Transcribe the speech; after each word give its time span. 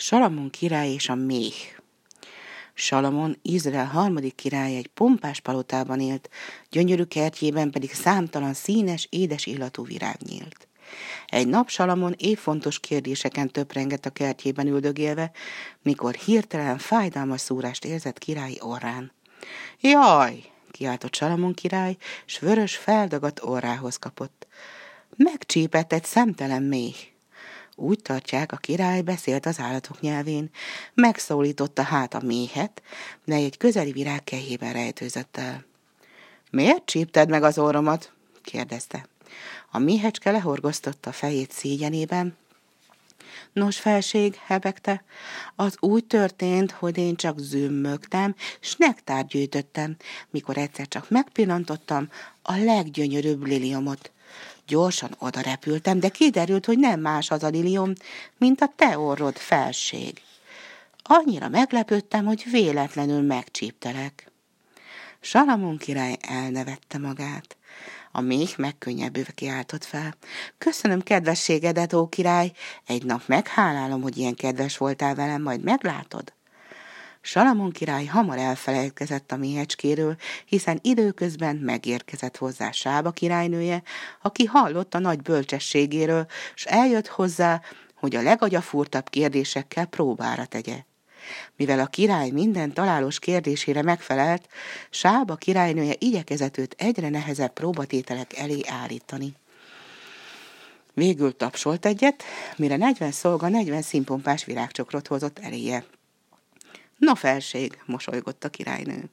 Salamon 0.00 0.50
király 0.50 0.92
és 0.92 1.08
a 1.08 1.14
méh. 1.14 1.54
Salamon, 2.74 3.38
Izrael 3.42 3.86
harmadik 3.86 4.34
király 4.34 4.76
egy 4.76 4.86
pompás 4.86 5.40
palotában 5.40 6.00
élt, 6.00 6.28
gyönyörű 6.70 7.04
kertjében 7.04 7.70
pedig 7.70 7.92
számtalan 7.92 8.54
színes, 8.54 9.06
édes 9.10 9.46
illatú 9.46 9.84
virág 9.84 10.16
nyílt. 10.28 10.68
Egy 11.26 11.48
nap 11.48 11.68
Salamon 11.68 12.14
épp 12.18 12.36
fontos 12.36 12.80
kérdéseken 12.80 13.50
töprengett 13.50 14.06
a 14.06 14.10
kertjében 14.10 14.66
üldögélve, 14.66 15.30
mikor 15.82 16.14
hirtelen 16.14 16.78
fájdalmas 16.78 17.40
szúrást 17.40 17.84
érzett 17.84 18.18
királyi 18.18 18.58
orrán. 18.60 19.12
Jaj! 19.80 20.42
kiáltott 20.70 21.14
Salamon 21.14 21.54
király, 21.54 21.96
s 22.26 22.38
vörös 22.38 22.76
feldagadt 22.76 23.42
orrához 23.42 23.96
kapott. 23.96 24.46
Megcsípett 25.16 25.92
egy 25.92 26.04
szemtelen 26.04 26.62
méh. 26.62 26.94
Úgy 27.80 28.02
tartják, 28.02 28.52
a 28.52 28.56
király 28.56 29.00
beszélt 29.00 29.46
az 29.46 29.60
állatok 29.60 30.00
nyelvén, 30.00 30.50
megszólította 30.94 31.82
hát 31.82 32.14
a 32.14 32.20
méhet, 32.24 32.82
de 33.24 33.34
egy 33.34 33.56
közeli 33.56 33.92
virág 33.92 34.24
kehében 34.24 34.72
rejtőzött 34.72 35.36
el. 35.36 35.64
Miért 36.50 36.84
csípted 36.84 37.28
meg 37.28 37.42
az 37.42 37.58
orromat? 37.58 38.12
kérdezte. 38.42 39.06
A 39.70 39.78
méhecske 39.78 40.30
lehorgoztotta 40.30 41.10
a 41.10 41.12
fejét 41.12 41.52
szégyenében. 41.52 42.36
Nos, 43.52 43.78
felség, 43.78 44.34
hebegte, 44.34 45.04
az 45.56 45.76
úgy 45.80 46.04
történt, 46.04 46.70
hogy 46.70 46.98
én 46.98 47.16
csak 47.16 47.38
zümmögtem, 47.38 48.34
s 48.60 48.74
nektárt 48.76 49.28
gyűjtöttem, 49.28 49.96
mikor 50.30 50.56
egyszer 50.56 50.88
csak 50.88 51.10
megpillantottam 51.10 52.08
a 52.42 52.56
leggyönyörűbb 52.56 53.46
liliomot. 53.46 54.10
Gyorsan 54.70 55.14
oda 55.18 55.40
repültem, 55.40 56.00
de 56.00 56.08
kiderült, 56.08 56.66
hogy 56.66 56.78
nem 56.78 57.00
más 57.00 57.30
az 57.30 57.42
a 57.42 57.48
lilium, 57.48 57.92
mint 58.38 58.60
a 58.60 58.72
te 58.76 58.98
orrod 58.98 59.36
felség. 59.36 60.22
Annyira 61.02 61.48
meglepődtem, 61.48 62.24
hogy 62.24 62.44
véletlenül 62.50 63.22
megcsíptelek. 63.22 64.30
Salamon 65.20 65.76
király 65.76 66.16
elnevette 66.20 66.98
magát. 66.98 67.56
A 68.12 68.20
méh 68.20 68.56
megkönnyebbülve 68.56 69.32
kiáltott 69.32 69.84
fel. 69.84 70.14
Köszönöm 70.58 71.02
kedvességedet, 71.02 71.92
ó 71.92 72.08
király, 72.08 72.52
egy 72.86 73.04
nap 73.04 73.22
meghálálom, 73.26 74.02
hogy 74.02 74.16
ilyen 74.16 74.34
kedves 74.34 74.76
voltál 74.76 75.14
velem, 75.14 75.42
majd 75.42 75.62
meglátod. 75.62 76.32
Salamon 77.20 77.70
király 77.70 78.04
hamar 78.04 78.38
elfelejtkezett 78.38 79.32
a 79.32 79.36
méhecskéről, 79.36 80.16
hiszen 80.44 80.78
időközben 80.82 81.56
megérkezett 81.56 82.36
hozzá 82.36 82.70
Sába 82.70 83.10
királynője, 83.10 83.82
aki 84.22 84.44
hallott 84.44 84.94
a 84.94 84.98
nagy 84.98 85.22
bölcsességéről, 85.22 86.26
s 86.54 86.64
eljött 86.64 87.06
hozzá, 87.06 87.60
hogy 87.94 88.16
a 88.16 88.22
legagyafúrtabb 88.22 89.08
kérdésekkel 89.08 89.86
próbára 89.86 90.44
tegye. 90.44 90.84
Mivel 91.56 91.78
a 91.78 91.86
király 91.86 92.30
minden 92.30 92.72
találós 92.72 93.18
kérdésére 93.18 93.82
megfelelt, 93.82 94.48
Sába 94.90 95.34
királynője 95.34 95.94
igyekezett 95.98 96.58
őt 96.58 96.74
egyre 96.78 97.08
nehezebb 97.08 97.52
próbatételek 97.52 98.38
elé 98.38 98.60
állítani. 98.66 99.34
Végül 100.94 101.36
tapsolt 101.36 101.86
egyet, 101.86 102.22
mire 102.56 102.76
40 102.76 103.10
szolga 103.10 103.48
40 103.48 103.82
színpompás 103.82 104.44
virágcsokrot 104.44 105.06
hozott 105.06 105.38
eléje. 105.38 105.84
No 107.00 107.14
felség, 107.14 107.78
mosolygott 107.86 108.44
a 108.44 108.48
királynő. 108.48 109.10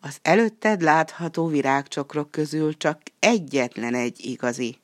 Az 0.00 0.18
előtted 0.22 0.82
látható 0.82 1.46
virágcsokrok 1.46 2.30
közül 2.30 2.76
csak 2.76 3.00
egyetlen 3.18 3.94
egy 3.94 4.24
igazi. 4.24 4.78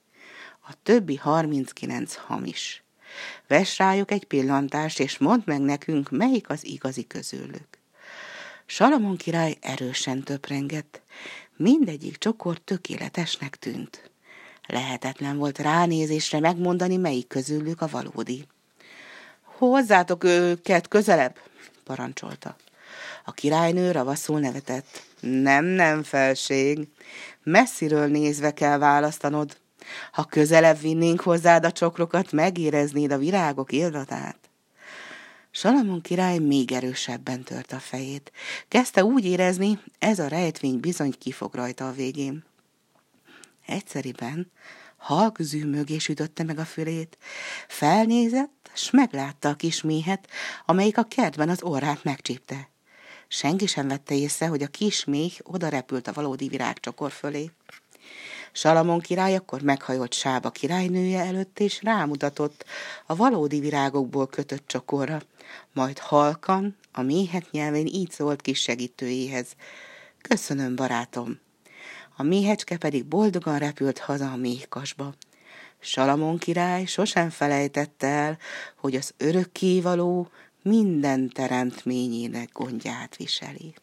A 0.69 0.73
többi 0.83 1.17
39 1.17 2.15
hamis. 2.15 2.83
Vess 3.47 3.79
rájuk 3.79 4.11
egy 4.11 4.25
pillantást, 4.25 5.01
és 5.01 5.19
mondd 5.19 5.43
meg 5.45 5.61
nekünk, 5.61 6.11
melyik 6.11 6.49
az 6.49 6.65
igazi 6.65 7.07
közülük. 7.07 7.69
Salamon 8.67 9.17
király 9.17 9.57
erősen 9.61 10.23
töprengett. 10.23 11.03
Mindegyik 11.57 12.17
csokor 12.17 12.59
tökéletesnek 12.59 13.57
tűnt. 13.57 14.11
Lehetetlen 14.67 15.37
volt 15.37 15.59
ránézésre 15.59 16.41
megmondani, 16.41 16.97
melyik 16.97 17.27
közülük 17.27 17.81
a 17.81 17.89
valódi. 17.89 18.47
Hozzátok 19.43 20.25
őket 20.25 20.89
közelebb, 20.89 21.39
parancsolta. 21.85 22.57
A 23.25 23.33
királynő 23.33 23.91
ravaszul 23.91 24.41
nevetett. 24.41 25.03
Nem, 25.21 25.65
nem, 25.65 26.03
felség. 26.03 26.89
Messziről 27.43 28.07
nézve 28.07 28.55
kell 28.55 28.79
választanod. 28.79 29.57
Ha 30.13 30.25
közelebb 30.25 30.81
vinnénk 30.81 31.21
hozzád 31.21 31.65
a 31.65 31.73
csokrokat, 31.73 32.33
megéreznéd 32.33 33.13
a 33.13 33.19
virágok 33.19 33.73
illatát. 33.73 34.37
Salamon 35.51 36.01
király 36.01 36.39
még 36.39 36.73
erősebben 36.73 37.43
tört 37.43 37.73
a 37.73 37.79
fejét. 37.79 38.33
Kezdte 38.69 39.05
úgy 39.05 39.25
érezni, 39.25 39.79
ez 39.99 40.19
a 40.19 40.29
rejtvény 40.29 40.81
bizony 40.81 41.15
kifog 41.19 41.55
rajta 41.55 41.89
a 41.89 41.93
végén. 41.93 42.45
Egyszeriben 43.67 44.51
halk 45.03 45.37
zűmögés 45.41 46.09
ütötte 46.09 46.43
meg 46.43 46.59
a 46.59 46.65
fülét. 46.65 47.19
Felnézett, 47.69 48.71
s 48.75 48.91
meglátta 48.91 49.49
a 49.49 49.55
kis 49.55 49.83
méhet, 49.83 50.29
amelyik 50.67 50.99
a 50.99 51.03
kertben 51.03 51.49
az 51.49 51.63
orrát 51.63 52.05
megcsípte. 52.05 52.69
Senki 53.29 53.67
sem 53.67 53.89
vette 53.89 54.15
észre, 54.15 54.47
hogy 54.47 54.63
a 54.63 54.67
kis 54.67 55.05
méh 55.05 55.33
oda 55.43 55.69
repült 55.69 56.09
a 56.09 56.13
valódi 56.13 56.49
virágcsokor 56.49 57.11
fölé. 57.11 57.51
Salamon 58.53 59.01
király 59.01 59.37
akkor 59.37 59.63
meghajolt 59.63 60.15
Sába 60.15 60.51
királynője 60.51 61.21
előtt, 61.21 61.61
és 61.61 61.83
rámutatott 61.83 62.65
a 63.07 63.17
valódi 63.17 63.61
virágokból 63.61 64.27
kötött 64.27 64.67
csokorra. 64.67 65.23
Majd 65.73 65.99
halkan, 65.99 66.77
a 66.93 67.03
méhet 67.03 67.51
nyelvén 67.51 67.87
így 67.87 68.11
szólt 68.11 68.41
kis 68.41 68.61
segítőjéhez. 68.61 69.47
Köszönöm, 70.21 70.77
barátom. 70.77 71.41
A 72.17 72.23
méhecske 72.23 72.77
pedig 72.77 73.05
boldogan 73.05 73.59
repült 73.59 73.99
haza 73.99 74.33
a 74.33 74.37
méhkasba. 74.37 75.15
Salamon 75.79 76.39
király 76.39 76.85
sosem 76.85 77.31
felejtette 77.31 78.07
el, 78.07 78.39
hogy 78.77 78.95
az 78.95 79.15
örökkévaló 79.17 80.29
minden 80.63 81.29
teremtményének 81.29 82.53
gondját 82.53 83.17
viseli. 83.17 83.75